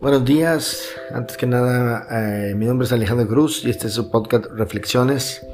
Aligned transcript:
Buenos 0.00 0.24
días, 0.24 0.88
antes 1.12 1.36
que 1.36 1.46
nada, 1.46 2.06
eh, 2.10 2.54
mi 2.54 2.64
nombre 2.64 2.86
es 2.86 2.92
Alejandro 2.92 3.28
Cruz 3.28 3.64
y 3.64 3.70
este 3.70 3.88
es 3.88 3.92
su 3.92 4.10
podcast 4.10 4.46
Reflexiones. 4.46 5.46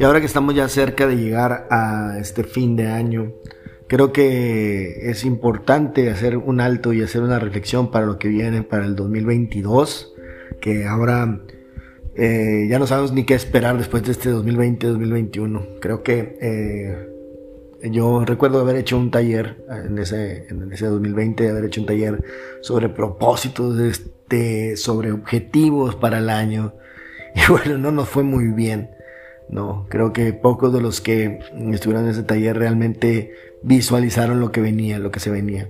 Y 0.00 0.04
ahora 0.04 0.20
que 0.20 0.26
estamos 0.26 0.54
ya 0.54 0.68
cerca 0.68 1.06
de 1.06 1.16
llegar 1.16 1.66
a 1.70 2.16
este 2.18 2.44
fin 2.44 2.76
de 2.76 2.86
año, 2.86 3.32
creo 3.88 4.12
que 4.12 5.10
es 5.10 5.24
importante 5.24 6.08
hacer 6.10 6.38
un 6.38 6.62
alto 6.62 6.94
y 6.94 7.02
hacer 7.02 7.22
una 7.22 7.38
reflexión 7.38 7.90
para 7.90 8.06
lo 8.06 8.18
que 8.18 8.28
viene 8.28 8.62
para 8.62 8.86
el 8.86 8.96
2022, 8.96 10.14
que 10.62 10.86
ahora 10.86 11.42
eh, 12.14 12.66
ya 12.68 12.78
no 12.78 12.86
sabemos 12.86 13.12
ni 13.12 13.24
qué 13.24 13.34
esperar 13.34 13.78
después 13.78 14.02
de 14.02 14.12
este 14.12 14.30
2020-2021. 14.30 15.78
Creo 15.80 16.02
que 16.02 16.38
eh, 16.40 17.08
yo 17.90 18.24
recuerdo 18.24 18.60
haber 18.60 18.76
hecho 18.76 18.98
un 18.98 19.10
taller 19.10 19.64
en 19.68 19.98
ese, 19.98 20.46
en 20.48 20.72
ese 20.72 20.86
2020, 20.86 21.48
haber 21.48 21.64
hecho 21.64 21.80
un 21.80 21.86
taller 21.86 22.22
sobre 22.60 22.88
propósitos, 22.88 23.78
este, 23.80 24.76
sobre 24.76 25.12
objetivos 25.12 25.94
para 25.94 26.18
el 26.18 26.30
año. 26.30 26.74
Y 27.34 27.50
bueno, 27.50 27.78
no 27.78 27.90
nos 27.92 28.10
fue 28.10 28.24
muy 28.24 28.48
bien. 28.48 28.90
No, 29.48 29.86
creo 29.88 30.12
que 30.12 30.34
pocos 30.34 30.70
de 30.70 30.82
los 30.82 31.00
que 31.00 31.38
estuvieron 31.72 32.04
en 32.04 32.10
ese 32.10 32.24
taller 32.24 32.58
realmente 32.58 33.32
visualizaron 33.62 34.38
lo 34.38 34.52
que 34.52 34.60
venía, 34.60 34.98
lo 34.98 35.10
que 35.10 35.18
se 35.18 35.30
venía. 35.30 35.66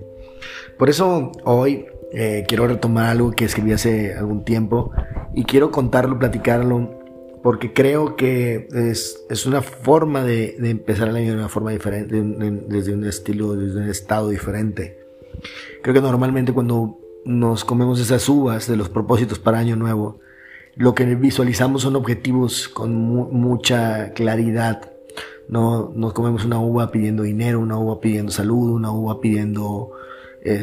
Por 0.77 0.89
eso 0.89 1.31
hoy 1.45 1.85
eh, 2.13 2.45
quiero 2.47 2.67
retomar 2.67 3.07
algo 3.07 3.31
que 3.31 3.45
escribí 3.45 3.71
hace 3.71 4.13
algún 4.13 4.45
tiempo 4.45 4.91
y 5.33 5.43
quiero 5.45 5.71
contarlo, 5.71 6.19
platicarlo 6.19 7.01
porque 7.41 7.73
creo 7.73 8.15
que 8.15 8.67
es, 8.71 9.25
es 9.29 9.45
una 9.45 9.61
forma 9.61 10.23
de, 10.23 10.55
de, 10.59 10.69
empezar 10.69 11.09
el 11.09 11.17
año 11.17 11.31
de 11.31 11.39
una 11.39 11.49
forma 11.49 11.71
diferente, 11.71 12.21
desde 12.21 12.93
un 12.93 13.03
estilo, 13.05 13.53
desde 13.55 13.81
un 13.81 13.89
estado 13.89 14.29
diferente. 14.29 14.97
Creo 15.81 15.93
que 15.93 16.01
normalmente 16.01 16.53
cuando 16.53 16.99
nos 17.25 17.65
comemos 17.65 17.99
esas 17.99 18.27
uvas 18.29 18.67
de 18.67 18.77
los 18.77 18.87
propósitos 18.87 19.39
para 19.39 19.59
año 19.59 19.75
nuevo, 19.75 20.19
lo 20.75 20.95
que 20.95 21.03
visualizamos 21.15 21.81
son 21.81 21.95
objetivos 21.95 22.69
con 22.69 22.95
mu 22.95 23.25
mucha 23.31 24.13
claridad. 24.13 24.91
No 25.49 25.91
nos 25.95 26.13
comemos 26.13 26.45
una 26.45 26.59
uva 26.59 26.91
pidiendo 26.91 27.23
dinero, 27.23 27.59
una 27.59 27.77
uva 27.77 27.99
pidiendo 27.99 28.31
salud, 28.31 28.71
una 28.71 28.91
uva 28.91 29.19
pidiendo 29.19 29.91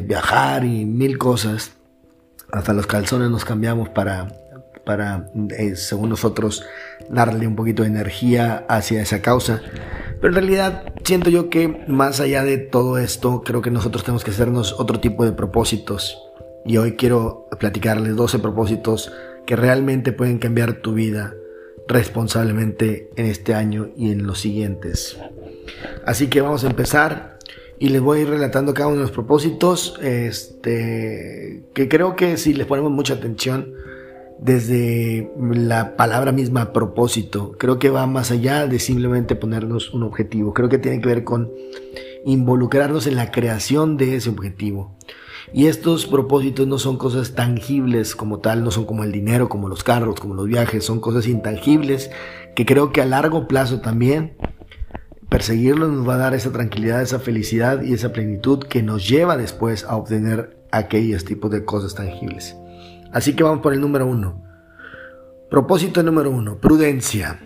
viajar 0.04 0.64
y 0.64 0.84
mil 0.84 1.18
cosas. 1.18 1.72
Hasta 2.52 2.72
los 2.72 2.86
calzones 2.86 3.30
nos 3.30 3.44
cambiamos 3.44 3.88
para 3.88 4.28
para, 4.84 5.30
eh, 5.56 5.76
según 5.76 6.10
nosotros, 6.10 6.64
darle 7.08 7.46
un 7.46 7.56
poquito 7.56 7.82
de 7.82 7.88
energía 7.88 8.64
hacia 8.68 9.02
esa 9.02 9.22
causa. 9.22 9.62
Pero 10.20 10.28
en 10.28 10.34
realidad 10.34 10.92
siento 11.04 11.30
yo 11.30 11.48
que 11.48 11.68
más 11.88 12.20
allá 12.20 12.44
de 12.44 12.58
todo 12.58 12.98
esto, 12.98 13.42
creo 13.44 13.62
que 13.62 13.70
nosotros 13.70 14.04
tenemos 14.04 14.24
que 14.24 14.30
hacernos 14.30 14.74
otro 14.78 15.00
tipo 15.00 15.24
de 15.24 15.32
propósitos. 15.32 16.18
Y 16.64 16.76
hoy 16.76 16.92
quiero 16.92 17.48
platicarles 17.58 18.16
12 18.16 18.38
propósitos 18.38 19.12
que 19.46 19.56
realmente 19.56 20.12
pueden 20.12 20.38
cambiar 20.38 20.74
tu 20.74 20.92
vida 20.92 21.34
responsablemente 21.88 23.10
en 23.16 23.26
este 23.26 23.54
año 23.54 23.90
y 23.96 24.12
en 24.12 24.26
los 24.26 24.40
siguientes. 24.40 25.16
Así 26.04 26.28
que 26.28 26.40
vamos 26.40 26.64
a 26.64 26.68
empezar 26.68 27.38
y 27.80 27.88
les 27.88 28.02
voy 28.02 28.18
a 28.18 28.22
ir 28.22 28.28
relatando 28.28 28.74
cada 28.74 28.88
uno 28.88 28.98
de 28.98 29.02
los 29.02 29.10
propósitos, 29.10 29.98
este, 30.02 31.64
que 31.72 31.88
creo 31.88 32.14
que 32.14 32.36
si 32.36 32.52
les 32.52 32.66
ponemos 32.66 32.92
mucha 32.92 33.14
atención, 33.14 33.72
desde 34.38 35.30
la 35.38 35.96
palabra 35.96 36.32
misma 36.32 36.72
propósito. 36.72 37.52
Creo 37.58 37.78
que 37.78 37.90
va 37.90 38.06
más 38.06 38.30
allá 38.30 38.66
de 38.66 38.78
simplemente 38.78 39.36
ponernos 39.36 39.92
un 39.92 40.02
objetivo. 40.02 40.54
Creo 40.54 40.68
que 40.68 40.78
tiene 40.78 41.00
que 41.00 41.08
ver 41.08 41.24
con 41.24 41.50
involucrarnos 42.24 43.06
en 43.06 43.16
la 43.16 43.30
creación 43.30 43.96
de 43.96 44.16
ese 44.16 44.30
objetivo. 44.30 44.96
Y 45.52 45.66
estos 45.66 46.06
propósitos 46.06 46.66
no 46.66 46.78
son 46.78 46.96
cosas 46.96 47.34
tangibles 47.34 48.14
como 48.14 48.38
tal, 48.38 48.62
no 48.62 48.70
son 48.70 48.84
como 48.86 49.04
el 49.04 49.12
dinero, 49.12 49.48
como 49.48 49.68
los 49.68 49.82
carros, 49.82 50.20
como 50.20 50.34
los 50.34 50.46
viajes, 50.46 50.84
son 50.84 51.00
cosas 51.00 51.26
intangibles 51.26 52.10
que 52.54 52.66
creo 52.66 52.92
que 52.92 53.00
a 53.00 53.06
largo 53.06 53.48
plazo 53.48 53.80
también 53.80 54.36
perseguirlos 55.30 55.88
nos 55.90 56.06
va 56.06 56.16
a 56.16 56.18
dar 56.18 56.34
esa 56.34 56.52
tranquilidad, 56.52 57.00
esa 57.00 57.20
felicidad 57.20 57.82
y 57.82 57.94
esa 57.94 58.12
plenitud 58.12 58.64
que 58.64 58.82
nos 58.82 59.08
lleva 59.08 59.36
después 59.36 59.84
a 59.84 59.96
obtener 59.96 60.58
aquellos 60.72 61.24
tipos 61.24 61.50
de 61.50 61.64
cosas 61.64 61.94
tangibles. 61.94 62.56
Así 63.12 63.34
que 63.34 63.44
vamos 63.44 63.60
por 63.60 63.72
el 63.72 63.80
número 63.80 64.06
uno. 64.06 64.42
Propósito 65.48 66.02
número 66.02 66.30
uno, 66.30 66.58
prudencia. 66.58 67.40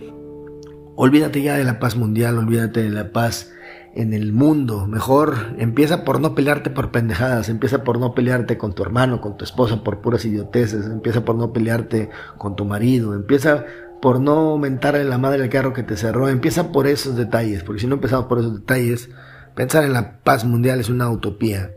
Olvídate 0.97 1.43
ya 1.43 1.57
de 1.57 1.65
la 1.65 1.79
paz 1.79 1.97
mundial, 1.97 2.39
olvídate 2.39 2.83
de 2.83 2.91
la 2.91 3.13
paz 3.13 3.53
en 3.95 4.13
el 4.13 4.33
mundo. 4.33 4.87
Mejor 4.87 5.55
empieza 5.59 6.05
por 6.05 6.21
no 6.21 6.35
pelearte 6.35 6.71
por 6.71 6.91
pendejadas, 6.91 7.49
empieza 7.49 7.85
por 7.85 7.99
no 7.99 8.15
pelearte 8.15 8.57
con 8.59 8.73
tu 8.73 8.83
hermano, 8.83 9.21
con 9.21 9.37
tu 9.37 9.45
esposa 9.45 9.85
por 9.85 10.01
puras 10.01 10.25
idioteces, 10.25 10.87
empieza 10.87 11.25
por 11.25 11.37
no 11.37 11.53
pelearte 11.53 12.11
con 12.39 12.57
tu 12.57 12.65
marido, 12.65 13.15
empieza 13.15 13.65
por 14.01 14.21
no 14.21 14.51
aumentarle 14.53 15.05
la 15.05 15.19
madre 15.19 15.41
del 15.41 15.51
carro 15.51 15.73
que 15.73 15.83
te 15.83 15.97
cerró, 15.97 16.29
empieza 16.29 16.73
por 16.73 16.87
esos 16.87 17.17
detalles, 17.17 17.63
porque 17.63 17.81
si 17.81 17.87
no 17.87 17.95
empezamos 17.95 18.27
por 18.27 18.39
esos 18.39 18.61
detalles, 18.61 19.09
pensar 19.55 19.85
en 19.85 19.93
la 19.93 20.19
paz 20.19 20.45
mundial 20.45 20.81
es 20.81 20.89
una 20.89 21.11
utopía. 21.11 21.73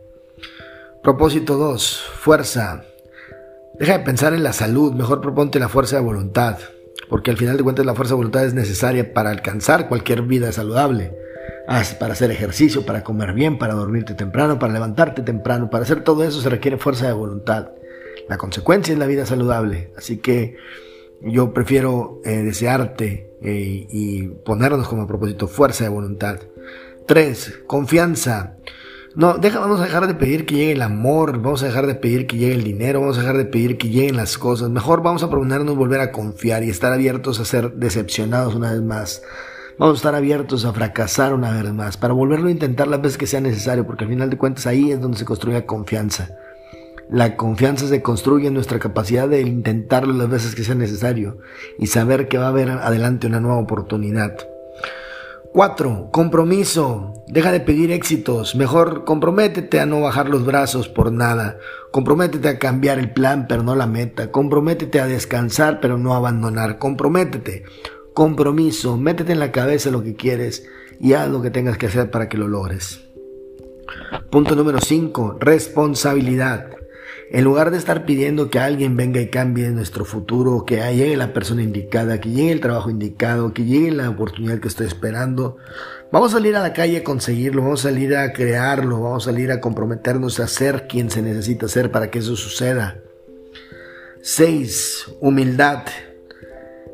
Propósito 1.03 1.57
2, 1.57 2.03
fuerza. 2.19 2.83
Deja 3.79 3.97
de 3.97 4.03
pensar 4.03 4.33
en 4.33 4.43
la 4.43 4.53
salud, 4.53 4.93
mejor 4.93 5.21
proponte 5.21 5.59
la 5.59 5.69
fuerza 5.69 5.97
de 5.97 6.01
voluntad, 6.01 6.57
porque 7.09 7.31
al 7.31 7.37
final 7.37 7.55
de 7.55 7.63
cuentas 7.63 7.85
la 7.85 7.95
fuerza 7.95 8.13
de 8.13 8.17
voluntad 8.17 8.45
es 8.45 8.53
necesaria 8.53 9.13
para 9.13 9.29
alcanzar 9.29 9.87
cualquier 9.87 10.23
vida 10.23 10.51
saludable, 10.51 11.15
para 11.99 12.13
hacer 12.13 12.31
ejercicio, 12.31 12.85
para 12.85 13.03
comer 13.03 13.33
bien, 13.33 13.57
para 13.57 13.73
dormirte 13.73 14.15
temprano, 14.15 14.57
para 14.57 14.73
levantarte 14.73 15.21
temprano, 15.21 15.69
para 15.69 15.83
hacer 15.83 16.03
todo 16.03 16.23
eso 16.23 16.41
se 16.41 16.49
requiere 16.49 16.77
fuerza 16.77 17.07
de 17.07 17.13
voluntad. 17.13 17.69
La 18.27 18.37
consecuencia 18.37 18.91
es 18.93 18.99
la 18.99 19.05
vida 19.05 19.25
saludable, 19.25 19.91
así 19.97 20.17
que 20.17 20.57
yo 21.21 21.53
prefiero 21.53 22.21
eh, 22.23 22.43
desearte 22.43 23.33
eh, 23.41 23.87
y 23.89 24.27
ponernos 24.27 24.87
como 24.87 25.07
propósito 25.07 25.47
fuerza 25.47 25.83
de 25.83 25.89
voluntad. 25.89 26.39
3. 27.07 27.61
Confianza. 27.67 28.57
No, 29.15 29.37
deja, 29.39 29.59
vamos 29.59 29.79
a 29.79 29.85
dejar 29.85 30.05
de 30.05 30.13
pedir 30.13 30.45
que 30.45 30.55
llegue 30.55 30.71
el 30.73 30.81
amor, 30.83 31.41
vamos 31.41 31.63
a 31.63 31.65
dejar 31.65 31.87
de 31.87 31.95
pedir 31.95 32.27
que 32.27 32.37
llegue 32.37 32.53
el 32.53 32.63
dinero, 32.63 32.99
vamos 32.99 33.17
a 33.17 33.21
dejar 33.21 33.37
de 33.37 33.45
pedir 33.45 33.77
que 33.77 33.89
lleguen 33.89 34.15
las 34.15 34.37
cosas. 34.37 34.69
Mejor 34.69 35.01
vamos 35.01 35.23
a 35.23 35.29
proponernos 35.29 35.75
volver 35.75 36.01
a 36.01 36.11
confiar 36.11 36.63
y 36.63 36.69
estar 36.69 36.93
abiertos 36.93 37.39
a 37.39 37.45
ser 37.45 37.73
decepcionados 37.73 38.53
una 38.53 38.73
vez 38.73 38.81
más. 38.83 39.23
Vamos 39.79 39.95
a 39.95 39.97
estar 39.97 40.15
abiertos 40.15 40.65
a 40.65 40.73
fracasar 40.73 41.33
una 41.33 41.51
vez 41.51 41.73
más, 41.73 41.97
para 41.97 42.13
volverlo 42.13 42.47
a 42.47 42.51
intentar 42.51 42.87
las 42.87 43.01
veces 43.01 43.17
que 43.17 43.25
sea 43.27 43.41
necesario, 43.41 43.87
porque 43.87 44.03
al 44.03 44.09
final 44.11 44.29
de 44.29 44.37
cuentas 44.37 44.67
ahí 44.67 44.91
es 44.91 45.01
donde 45.01 45.17
se 45.17 45.25
construye 45.25 45.57
la 45.57 45.65
confianza. 45.65 46.29
La 47.09 47.37
confianza 47.37 47.87
se 47.87 48.01
construye 48.01 48.47
en 48.47 48.53
nuestra 48.53 48.79
capacidad 48.79 49.29
de 49.29 49.41
intentarlo 49.41 50.13
las 50.13 50.29
veces 50.29 50.55
que 50.55 50.63
sea 50.63 50.75
necesario 50.75 51.37
y 51.79 51.87
saber 51.87 52.27
que 52.27 52.37
va 52.37 52.45
a 52.45 52.49
haber 52.49 52.69
adelante 52.69 53.27
una 53.27 53.39
nueva 53.39 53.59
oportunidad. 53.59 54.37
4. 55.53 56.09
Compromiso. 56.11 57.13
Deja 57.27 57.51
de 57.51 57.61
pedir 57.61 57.91
éxitos. 57.91 58.55
Mejor 58.55 59.05
comprométete 59.05 59.79
a 59.79 59.85
no 59.85 60.01
bajar 60.01 60.29
los 60.29 60.45
brazos 60.45 60.89
por 60.89 61.11
nada. 61.11 61.57
Comprométete 61.91 62.49
a 62.49 62.59
cambiar 62.59 62.99
el 62.99 63.11
plan, 63.11 63.47
pero 63.47 63.63
no 63.63 63.75
la 63.75 63.87
meta. 63.87 64.29
Comprométete 64.29 64.99
a 64.99 65.07
descansar, 65.07 65.79
pero 65.79 65.97
no 65.97 66.13
abandonar. 66.13 66.77
Comprométete. 66.77 67.63
Compromiso. 68.13 68.97
Métete 68.97 69.31
en 69.31 69.39
la 69.39 69.51
cabeza 69.51 69.89
lo 69.89 70.03
que 70.03 70.15
quieres 70.15 70.67
y 70.99 71.13
haz 71.13 71.29
lo 71.29 71.41
que 71.41 71.51
tengas 71.51 71.77
que 71.77 71.87
hacer 71.87 72.11
para 72.11 72.29
que 72.29 72.37
lo 72.37 72.47
logres. 72.47 73.07
Punto 74.29 74.55
número 74.55 74.79
5. 74.79 75.37
Responsabilidad. 75.39 76.76
En 77.29 77.43
lugar 77.43 77.71
de 77.71 77.77
estar 77.77 78.05
pidiendo 78.05 78.49
que 78.49 78.59
alguien 78.59 78.95
venga 78.95 79.19
y 79.19 79.27
cambie 79.27 79.69
nuestro 79.71 80.05
futuro, 80.05 80.63
que 80.65 80.77
llegue 80.95 81.17
la 81.17 81.33
persona 81.33 81.61
indicada, 81.61 82.21
que 82.21 82.29
llegue 82.29 82.53
el 82.53 82.61
trabajo 82.61 82.89
indicado, 82.89 83.53
que 83.53 83.65
llegue 83.65 83.91
la 83.91 84.09
oportunidad 84.09 84.59
que 84.59 84.69
estoy 84.69 84.87
esperando, 84.87 85.57
vamos 86.09 86.31
a 86.31 86.37
salir 86.37 86.55
a 86.55 86.61
la 86.61 86.71
calle 86.71 86.97
a 86.97 87.03
conseguirlo, 87.03 87.63
vamos 87.63 87.85
a 87.85 87.89
salir 87.89 88.15
a 88.15 88.31
crearlo, 88.31 89.01
vamos 89.01 89.27
a 89.27 89.31
salir 89.31 89.51
a 89.51 89.59
comprometernos 89.59 90.39
a 90.39 90.47
ser 90.47 90.87
quien 90.87 91.09
se 91.09 91.21
necesita 91.21 91.67
ser 91.67 91.91
para 91.91 92.09
que 92.09 92.19
eso 92.19 92.37
suceda. 92.37 93.01
6. 94.21 95.15
Humildad. 95.19 95.83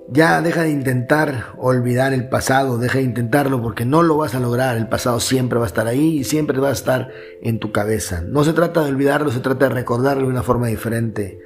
Ya 0.09 0.41
deja 0.41 0.63
de 0.63 0.69
intentar 0.69 1.53
olvidar 1.57 2.13
el 2.13 2.27
pasado, 2.27 2.77
deja 2.77 2.97
de 2.97 3.05
intentarlo 3.05 3.61
porque 3.61 3.85
no 3.85 4.03
lo 4.03 4.17
vas 4.17 4.35
a 4.35 4.39
lograr. 4.39 4.77
El 4.77 4.87
pasado 4.87 5.19
siempre 5.19 5.57
va 5.57 5.65
a 5.65 5.67
estar 5.67 5.87
ahí 5.87 6.19
y 6.19 6.23
siempre 6.23 6.59
va 6.59 6.69
a 6.69 6.73
estar 6.73 7.09
en 7.41 7.59
tu 7.59 7.71
cabeza. 7.71 8.21
No 8.21 8.43
se 8.43 8.53
trata 8.53 8.83
de 8.83 8.89
olvidarlo, 8.89 9.31
se 9.31 9.39
trata 9.39 9.69
de 9.69 9.73
recordarlo 9.73 10.23
de 10.23 10.33
una 10.33 10.43
forma 10.43 10.67
diferente. 10.67 11.39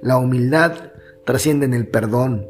La 0.00 0.16
humildad 0.16 0.72
trasciende 1.24 1.66
en 1.66 1.74
el 1.74 1.86
perdón. 1.86 2.46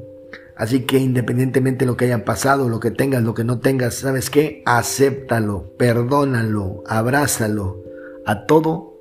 Así 0.56 0.86
que 0.86 0.98
independientemente 0.98 1.84
de 1.84 1.90
lo 1.90 1.96
que 1.96 2.06
haya 2.06 2.24
pasado, 2.24 2.68
lo 2.68 2.80
que 2.80 2.90
tengas, 2.90 3.22
lo 3.22 3.34
que 3.34 3.44
no 3.44 3.60
tengas, 3.60 3.94
¿sabes 3.94 4.30
qué? 4.30 4.62
Acéptalo, 4.66 5.72
perdónalo, 5.76 6.82
abrázalo 6.86 7.82
a 8.26 8.46
todo 8.46 8.98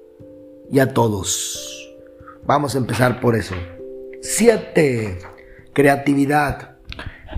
y 0.72 0.80
a 0.80 0.94
todos. 0.94 1.96
Vamos 2.46 2.76
a 2.76 2.78
empezar 2.78 3.20
por 3.20 3.36
eso. 3.36 3.56
Siete 4.22 5.20
creatividad. 5.78 6.78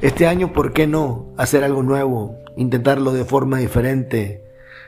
Este 0.01 0.25
año, 0.25 0.53
¿por 0.53 0.71
qué 0.71 0.87
no 0.87 1.33
hacer 1.35 1.65
algo 1.65 1.83
nuevo? 1.83 2.37
Intentarlo 2.55 3.11
de 3.11 3.25
forma 3.25 3.57
diferente, 3.57 4.45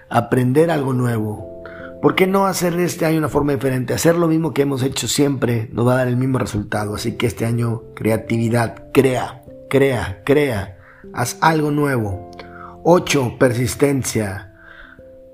aprender 0.10 0.72
algo 0.72 0.94
nuevo. 0.94 1.62
¿Por 2.02 2.16
qué 2.16 2.28
no 2.28 2.46
hacer 2.46 2.80
este 2.80 3.06
año 3.06 3.18
una 3.18 3.28
forma 3.28 3.52
diferente? 3.52 3.94
Hacer 3.94 4.16
lo 4.16 4.30
mismo 4.30 4.54
que 4.54 4.62
hemos 4.62 4.84
hecho 4.84 5.10
siempre 5.10 5.68
nos 5.74 5.86
va 5.86 5.96
a 5.96 5.98
dar 5.98 6.08
el 6.08 6.16
mismo 6.16 6.40
resultado. 6.40 6.96
Así 6.96 7.18
que 7.18 7.28
este 7.28 7.46
año, 7.46 7.82
creatividad, 7.94 8.86
crea, 8.94 9.44
crea, 9.70 10.22
crea, 10.24 10.78
haz 11.14 11.38
algo 11.42 11.72
nuevo. 11.72 12.32
8. 12.86 13.36
Persistencia. 13.38 14.51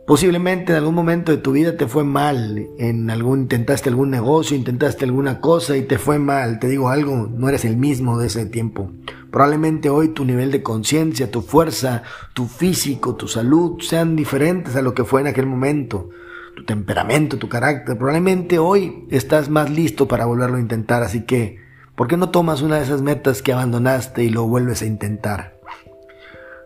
Posiblemente 0.07 0.71
en 0.71 0.77
algún 0.77 0.95
momento 0.95 1.33
de 1.33 1.37
tu 1.37 1.51
vida 1.51 1.75
te 1.75 1.85
fue 1.85 2.05
mal, 2.05 2.69
en 2.77 3.09
algún 3.09 3.41
intentaste 3.41 3.89
algún 3.89 4.09
negocio, 4.09 4.55
intentaste 4.55 5.03
alguna 5.03 5.41
cosa 5.41 5.75
y 5.75 5.81
te 5.81 5.97
fue 5.97 6.17
mal. 6.17 6.59
Te 6.59 6.69
digo 6.69 6.87
algo, 6.87 7.29
no 7.29 7.49
eres 7.49 7.65
el 7.65 7.75
mismo 7.75 8.17
de 8.17 8.27
ese 8.27 8.45
tiempo. 8.45 8.89
Probablemente 9.31 9.89
hoy 9.89 10.07
tu 10.07 10.23
nivel 10.23 10.49
de 10.49 10.63
conciencia, 10.63 11.29
tu 11.29 11.41
fuerza, 11.41 12.03
tu 12.33 12.47
físico, 12.47 13.15
tu 13.17 13.27
salud 13.27 13.81
sean 13.81 14.15
diferentes 14.15 14.77
a 14.77 14.81
lo 14.81 14.93
que 14.93 15.03
fue 15.03 15.19
en 15.19 15.27
aquel 15.27 15.45
momento. 15.45 16.09
Tu 16.55 16.63
temperamento, 16.63 17.37
tu 17.37 17.49
carácter. 17.49 17.97
Probablemente 17.97 18.59
hoy 18.59 19.05
estás 19.11 19.49
más 19.49 19.69
listo 19.69 20.07
para 20.07 20.25
volverlo 20.25 20.55
a 20.55 20.61
intentar, 20.61 21.03
así 21.03 21.25
que 21.25 21.57
¿por 21.97 22.07
qué 22.07 22.15
no 22.15 22.29
tomas 22.29 22.61
una 22.61 22.77
de 22.77 22.83
esas 22.83 23.01
metas 23.01 23.41
que 23.41 23.51
abandonaste 23.51 24.23
y 24.23 24.29
lo 24.29 24.47
vuelves 24.47 24.81
a 24.81 24.85
intentar? 24.85 25.59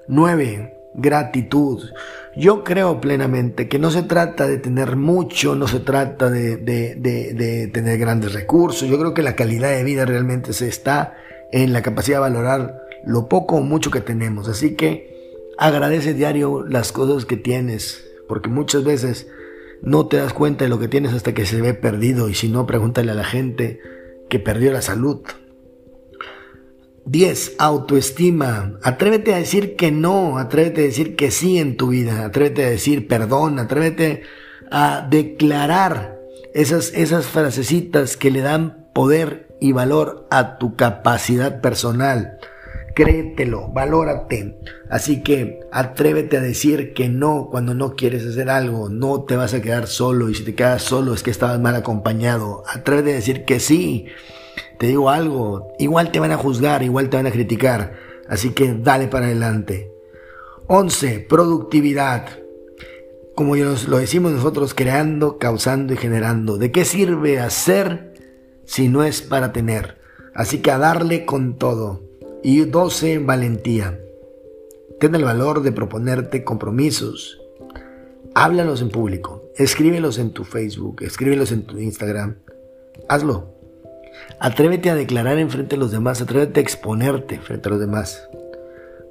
9 0.07 0.80
gratitud. 0.93 1.89
Yo 2.35 2.63
creo 2.63 3.01
plenamente 3.01 3.67
que 3.67 3.79
no 3.79 3.91
se 3.91 4.03
trata 4.03 4.47
de 4.47 4.57
tener 4.57 4.95
mucho, 4.95 5.55
no 5.55 5.67
se 5.67 5.79
trata 5.79 6.29
de, 6.29 6.57
de, 6.57 7.69
tener 7.73 7.97
grandes 7.97 8.33
recursos. 8.33 8.87
Yo 8.87 8.97
creo 8.97 9.13
que 9.13 9.21
la 9.21 9.35
calidad 9.35 9.69
de 9.69 9.83
vida 9.83 10.05
realmente 10.05 10.53
se 10.53 10.67
está 10.67 11.15
en 11.51 11.73
la 11.73 11.81
capacidad 11.81 12.17
de 12.17 12.21
valorar 12.21 12.81
lo 13.05 13.27
poco 13.27 13.57
o 13.57 13.61
mucho 13.61 13.91
que 13.91 14.01
tenemos. 14.01 14.47
Así 14.47 14.75
que 14.75 15.11
agradece 15.57 16.13
diario 16.13 16.65
las 16.65 16.91
cosas 16.91 17.25
que 17.25 17.37
tienes, 17.37 18.05
porque 18.27 18.49
muchas 18.49 18.83
veces 18.83 19.27
no 19.81 20.07
te 20.07 20.17
das 20.17 20.33
cuenta 20.33 20.63
de 20.63 20.69
lo 20.69 20.79
que 20.79 20.87
tienes 20.87 21.13
hasta 21.13 21.33
que 21.33 21.45
se 21.45 21.61
ve 21.61 21.73
perdido 21.73 22.29
y 22.29 22.35
si 22.35 22.47
no, 22.47 22.65
pregúntale 22.65 23.11
a 23.11 23.15
la 23.15 23.23
gente 23.23 23.79
que 24.29 24.39
perdió 24.39 24.71
la 24.71 24.81
salud, 24.81 25.21
10. 27.05 27.55
Autoestima. 27.57 28.77
Atrévete 28.83 29.33
a 29.33 29.37
decir 29.37 29.75
que 29.75 29.91
no, 29.91 30.37
atrévete 30.37 30.81
a 30.81 30.85
decir 30.85 31.15
que 31.15 31.31
sí 31.31 31.57
en 31.57 31.77
tu 31.77 31.89
vida, 31.89 32.25
atrévete 32.25 32.65
a 32.65 32.69
decir 32.69 33.07
perdón, 33.07 33.59
atrévete 33.59 34.23
a 34.69 35.07
declarar 35.09 36.19
esas, 36.53 36.93
esas 36.93 37.25
frasecitas 37.25 38.17
que 38.17 38.31
le 38.31 38.41
dan 38.41 38.87
poder 38.93 39.47
y 39.59 39.71
valor 39.71 40.27
a 40.29 40.57
tu 40.57 40.75
capacidad 40.75 41.61
personal. 41.61 42.37
Créetelo, 42.93 43.69
valórate. 43.69 44.57
Así 44.89 45.23
que 45.23 45.61
atrévete 45.71 46.37
a 46.37 46.41
decir 46.41 46.93
que 46.93 47.07
no 47.07 47.47
cuando 47.49 47.73
no 47.73 47.95
quieres 47.95 48.25
hacer 48.25 48.49
algo. 48.49 48.89
No 48.89 49.23
te 49.23 49.37
vas 49.37 49.53
a 49.53 49.61
quedar 49.61 49.87
solo 49.87 50.29
y 50.29 50.35
si 50.35 50.43
te 50.43 50.55
quedas 50.55 50.83
solo 50.83 51.13
es 51.13 51.23
que 51.23 51.31
estabas 51.31 51.59
mal 51.59 51.75
acompañado. 51.75 52.63
Atrévete 52.67 53.11
a 53.11 53.15
decir 53.15 53.45
que 53.45 53.59
sí 53.59 54.07
te 54.77 54.87
digo 54.87 55.09
algo, 55.09 55.73
igual 55.79 56.11
te 56.11 56.19
van 56.19 56.31
a 56.31 56.37
juzgar, 56.37 56.83
igual 56.83 57.09
te 57.09 57.17
van 57.17 57.27
a 57.27 57.31
criticar, 57.31 57.93
así 58.27 58.51
que 58.51 58.73
dale 58.73 59.07
para 59.07 59.27
adelante. 59.27 59.91
11. 60.73 61.25
Productividad. 61.27 62.27
Como 63.35 63.55
lo 63.55 63.97
decimos 63.97 64.31
nosotros, 64.31 64.73
creando, 64.73 65.37
causando 65.37 65.93
y 65.93 65.97
generando. 65.97 66.57
¿De 66.57 66.71
qué 66.71 66.85
sirve 66.85 67.39
hacer 67.39 68.13
si 68.65 68.87
no 68.87 69.03
es 69.03 69.21
para 69.21 69.51
tener? 69.51 69.97
Así 70.33 70.61
que 70.61 70.71
a 70.71 70.77
darle 70.77 71.25
con 71.25 71.57
todo. 71.57 72.03
Y 72.41 72.61
12. 72.61 73.19
Valentía. 73.19 73.99
Ten 74.99 75.13
el 75.15 75.25
valor 75.25 75.61
de 75.61 75.73
proponerte 75.73 76.43
compromisos. 76.43 77.41
Háblalos 78.33 78.81
en 78.81 78.89
público. 78.89 79.43
Escríbelos 79.57 80.19
en 80.19 80.31
tu 80.31 80.45
Facebook. 80.45 81.01
Escríbelos 81.01 81.51
en 81.51 81.63
tu 81.63 81.79
Instagram. 81.79 82.37
Hazlo. 83.09 83.60
Atrévete 84.39 84.89
a 84.89 84.95
declarar 84.95 85.37
en 85.37 85.49
frente 85.49 85.75
de 85.75 85.79
los 85.79 85.91
demás, 85.91 86.21
atrévete 86.21 86.59
a 86.59 86.63
exponerte 86.63 87.39
frente 87.39 87.69
a 87.69 87.71
los 87.71 87.79
demás. 87.79 88.29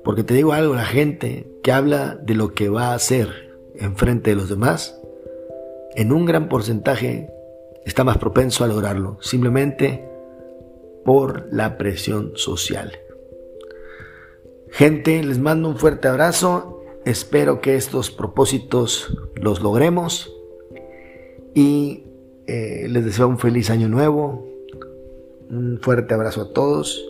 Porque 0.04 0.24
te 0.24 0.34
digo 0.34 0.52
algo, 0.52 0.74
la 0.74 0.84
gente 0.84 1.46
que 1.62 1.72
habla 1.72 2.16
de 2.22 2.34
lo 2.34 2.52
que 2.52 2.68
va 2.68 2.88
a 2.88 2.94
hacer 2.94 3.28
en 3.74 3.96
frente 3.96 4.30
de 4.30 4.36
los 4.36 4.48
demás, 4.48 5.00
en 5.94 6.12
un 6.12 6.24
gran 6.24 6.48
porcentaje 6.48 7.30
está 7.84 8.04
más 8.04 8.18
propenso 8.18 8.64
a 8.64 8.66
lograrlo, 8.66 9.18
simplemente 9.20 10.08
por 11.04 11.48
la 11.52 11.76
presión 11.78 12.32
social. 12.36 12.92
Gente, 14.70 15.22
les 15.22 15.38
mando 15.38 15.68
un 15.68 15.76
fuerte 15.76 16.08
abrazo, 16.08 16.82
espero 17.04 17.60
que 17.60 17.76
estos 17.76 18.10
propósitos 18.10 19.16
los 19.34 19.60
logremos 19.60 20.32
y 21.54 22.04
eh, 22.46 22.86
les 22.88 23.04
deseo 23.04 23.28
un 23.28 23.38
feliz 23.38 23.70
año 23.70 23.88
nuevo, 23.88 24.49
un 25.50 25.78
fuerte 25.82 26.14
abrazo 26.14 26.42
a 26.42 26.52
todos 26.52 27.04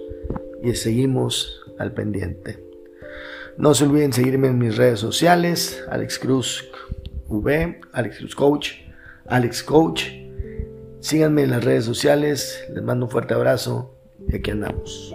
y 0.63 0.75
seguimos 0.75 1.63
al 1.79 1.93
pendiente. 1.93 2.65
No 3.57 3.75
se 3.75 3.85
olviden 3.85 4.13
seguirme 4.13 4.49
en 4.49 4.59
mis 4.59 4.77
redes 4.77 5.01
sociales, 5.01 5.85
Alex 5.91 6.19
Cruz 6.19 6.71
V, 7.29 7.81
Alex 7.93 8.19
Cruz 8.19 8.35
Coach, 8.35 8.73
Alex 9.27 9.63
Coach. 9.63 10.05
Síganme 11.01 11.43
en 11.43 11.51
las 11.51 11.65
redes 11.65 11.85
sociales, 11.85 12.65
les 12.73 12.83
mando 12.83 13.07
un 13.07 13.11
fuerte 13.11 13.35
abrazo 13.35 13.95
y 14.29 14.37
aquí 14.37 14.51
andamos. 14.51 15.15